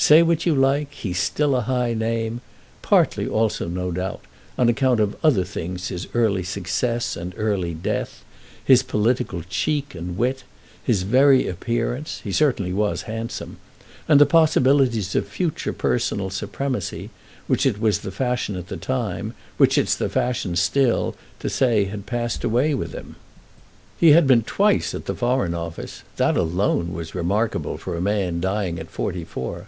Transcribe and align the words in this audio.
Say 0.00 0.22
what 0.22 0.46
you 0.46 0.54
like, 0.54 0.94
he's 0.94 1.18
still 1.18 1.56
a 1.56 1.62
high 1.62 1.92
name; 1.92 2.40
partly 2.82 3.26
also, 3.26 3.66
no 3.66 3.90
doubt, 3.90 4.20
on 4.56 4.68
account 4.68 5.00
of 5.00 5.16
other 5.24 5.42
things 5.42 5.88
his 5.88 6.06
early 6.14 6.44
success 6.44 7.16
and 7.16 7.34
early 7.36 7.74
death, 7.74 8.22
his 8.64 8.84
political 8.84 9.42
'cheek' 9.42 9.96
and 9.96 10.16
wit; 10.16 10.44
his 10.84 11.02
very 11.02 11.48
appearance—he 11.48 12.30
certainly 12.30 12.72
was 12.72 13.02
handsome—and 13.10 14.20
the 14.20 14.24
possibilities 14.24 15.16
(of 15.16 15.26
future 15.26 15.72
personal 15.72 16.30
supremacy) 16.30 17.10
which 17.48 17.66
it 17.66 17.80
was 17.80 17.98
the 17.98 18.12
fashion 18.12 18.54
at 18.54 18.68
the 18.68 18.76
time, 18.76 19.34
which 19.56 19.76
it's 19.76 19.96
the 19.96 20.08
fashion 20.08 20.54
still, 20.54 21.16
to 21.40 21.50
say 21.50 21.86
had 21.86 22.06
passed 22.06 22.44
away 22.44 22.72
with 22.72 22.92
him. 22.92 23.16
He 23.98 24.12
had 24.12 24.28
been 24.28 24.42
twice 24.44 24.94
at 24.94 25.06
the 25.06 25.14
Foreign 25.16 25.54
Office; 25.54 26.04
that 26.18 26.36
alone 26.36 26.92
was 26.92 27.16
remarkable 27.16 27.76
for 27.76 27.96
a 27.96 28.00
man 28.00 28.40
dying 28.40 28.78
at 28.78 28.92
forty 28.92 29.24
four. 29.24 29.66